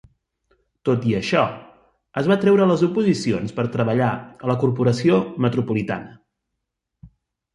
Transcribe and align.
Tot 0.87 1.03
i 1.09 1.11
això, 1.17 1.41
es 2.21 2.29
va 2.31 2.37
treure 2.45 2.65
les 2.71 2.85
oposicions 2.87 3.53
per 3.59 3.65
treballar 3.75 4.09
a 4.47 4.49
la 4.53 4.57
Corporació 4.63 5.19
Metropolitana. 5.47 6.17